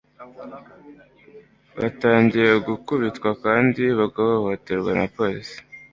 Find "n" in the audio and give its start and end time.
4.93-4.99